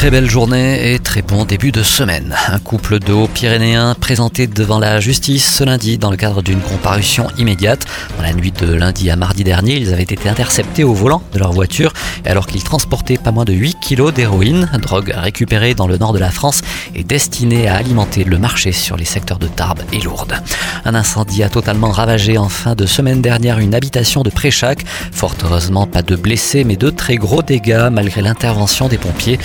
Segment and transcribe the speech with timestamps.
[0.00, 2.34] Très belle journée et très bon début de semaine.
[2.48, 7.28] Un couple de Hauts-Pyrénéens présenté devant la justice ce lundi dans le cadre d'une comparution
[7.36, 7.84] immédiate.
[8.16, 11.38] Dans la nuit de lundi à mardi dernier, ils avaient été interceptés au volant de
[11.38, 11.92] leur voiture
[12.24, 16.18] alors qu'ils transportaient pas moins de 8 kilos d'héroïne, drogue récupérée dans le nord de
[16.18, 16.62] la France
[16.94, 20.40] et destinée à alimenter le marché sur les secteurs de Tarbes et Lourdes.
[20.86, 24.82] Un incendie a totalement ravagé en fin de semaine dernière une habitation de Préchac.
[25.12, 29.38] Fort heureusement, pas de blessés mais de très gros dégâts malgré l'intervention des pompiers.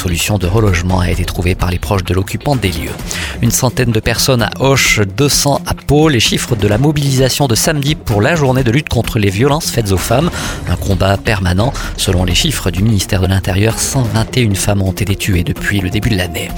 [0.00, 2.96] Solution de relogement a été trouvée par les proches de l'occupant des lieux.
[3.42, 7.54] Une centaine de personnes à Hoche, 200 à Pau, les chiffres de la mobilisation de
[7.54, 10.30] samedi pour la journée de lutte contre les violences faites aux femmes.
[10.70, 11.74] Un combat permanent.
[11.98, 16.08] Selon les chiffres du ministère de l'Intérieur, 121 femmes ont été tuées depuis le début
[16.08, 16.48] de l'année.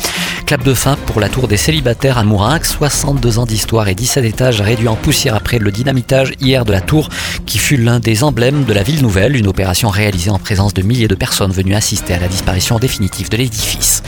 [0.47, 4.25] Clap de fin pour la tour des célibataires à Mourinx, 62 ans d'histoire et 17
[4.25, 7.09] étages réduits en poussière après le dynamitage hier de la tour
[7.47, 10.83] qui fut l'un des emblèmes de la ville nouvelle, une opération réalisée en présence de
[10.83, 14.03] milliers de personnes venues assister à la disparition définitive de l'édifice.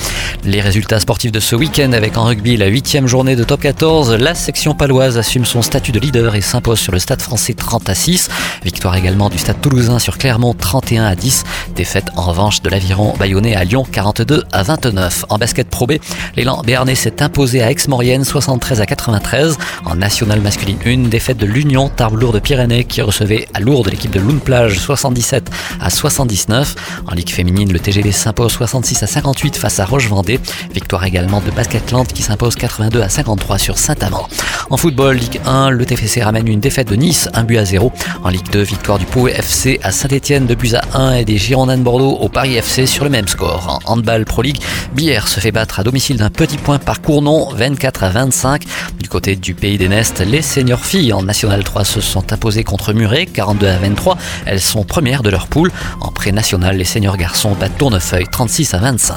[0.45, 4.13] Les résultats sportifs de ce week-end avec en rugby la huitième journée de top 14,
[4.15, 7.89] la section paloise assume son statut de leader et s'impose sur le stade français 30
[7.89, 8.29] à 6.
[8.65, 11.45] Victoire également du stade toulousain sur Clermont 31 à 10.
[11.77, 15.27] Défaite en revanche de l'aviron bayonnais à Lyon 42 à 29.
[15.29, 15.95] En basket Pro B,
[16.35, 19.59] l'élan béarnais s'est imposé à Aix-Maurienne 73 à 93.
[19.85, 24.21] En nationale masculine 1, défaite de l'Union Tarbes-Lourdes Pyrénées qui recevait à Lourdes l'équipe de
[24.21, 26.75] Loun Plage 77 à 79.
[27.07, 30.41] En Ligue féminine, le TGV s'impose 66 à 58 face à Roche-Vendée.
[30.73, 34.27] Victoire également de Basketland qui s'impose 82 à 53 sur Saint-Amand.
[34.71, 37.93] En football, Ligue 1, le TFC ramène une défaite de Nice, 1 but à 0.
[38.23, 41.39] En Ligue 2, victoire du Pau FC à Saint-Etienne, 2 buts à 1 et des
[41.39, 43.81] Girondins de Bordeaux au Paris FC sur le même score.
[43.85, 44.61] En handball Pro League,
[44.95, 48.63] Bière se fait battre à domicile d'un petit point par Cournon, 24 à 25.
[49.01, 52.65] Du côté du Pays des Nestes, les seniors filles en National 3 se sont imposées
[52.65, 54.17] contre Muret, 42 à 23.
[54.47, 55.73] Elles sont premières de leur poule.
[56.01, 59.17] En pré-national, les seniors garçons battent Tournefeuille, 36 à 25.